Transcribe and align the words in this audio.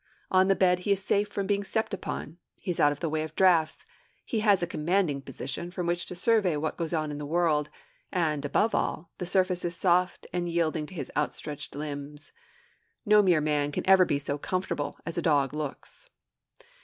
On 0.31 0.47
the 0.47 0.55
bed 0.55 0.79
he 0.79 0.91
is 0.91 1.05
safe 1.05 1.27
from 1.27 1.45
being 1.45 1.63
stepped 1.63 1.93
upon; 1.93 2.39
he 2.55 2.71
is 2.71 2.79
out 2.79 2.91
of 2.91 3.01
the 3.01 3.07
way 3.07 3.21
of 3.21 3.35
draughts; 3.35 3.85
he 4.25 4.39
has 4.39 4.63
a 4.63 4.65
commanding 4.65 5.21
position 5.21 5.69
from 5.69 5.85
which 5.85 6.07
to 6.07 6.15
survey 6.15 6.57
what 6.57 6.75
goes 6.75 6.91
on 6.91 7.11
in 7.11 7.19
the 7.19 7.25
world; 7.27 7.69
and, 8.11 8.43
above 8.43 8.73
all, 8.73 9.11
the 9.19 9.27
surface 9.27 9.63
is 9.63 9.75
soft 9.77 10.25
and 10.33 10.49
yielding 10.49 10.87
to 10.87 10.95
his 10.95 11.11
outstretched 11.15 11.75
limbs. 11.75 12.33
No 13.05 13.21
mere 13.21 13.41
man 13.41 13.71
can 13.71 13.87
ever 13.87 14.03
be 14.03 14.17
so 14.17 14.39
comfortable 14.39 14.97
as 15.05 15.19
a 15.19 15.21
dog 15.21 15.53
looks. 15.53 16.09